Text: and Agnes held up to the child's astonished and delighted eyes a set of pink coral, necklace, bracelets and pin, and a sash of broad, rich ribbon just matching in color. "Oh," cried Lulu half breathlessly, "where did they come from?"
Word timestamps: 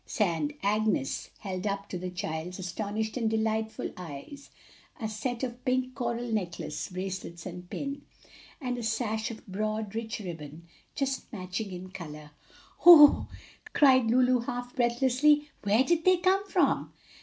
and 0.17 0.55
Agnes 0.63 1.29
held 1.41 1.67
up 1.67 1.87
to 1.87 1.95
the 1.95 2.09
child's 2.09 2.57
astonished 2.57 3.17
and 3.17 3.29
delighted 3.29 3.93
eyes 3.95 4.49
a 4.99 5.07
set 5.07 5.43
of 5.43 5.63
pink 5.63 5.93
coral, 5.93 6.31
necklace, 6.31 6.89
bracelets 6.89 7.45
and 7.45 7.69
pin, 7.69 8.01
and 8.59 8.79
a 8.79 8.83
sash 8.83 9.29
of 9.29 9.45
broad, 9.45 9.93
rich 9.93 10.17
ribbon 10.19 10.67
just 10.95 11.31
matching 11.31 11.71
in 11.71 11.91
color. 11.91 12.31
"Oh," 12.83 13.27
cried 13.73 14.09
Lulu 14.09 14.39
half 14.39 14.75
breathlessly, 14.75 15.51
"where 15.63 15.83
did 15.83 16.03
they 16.03 16.17
come 16.17 16.47
from?" 16.49 16.91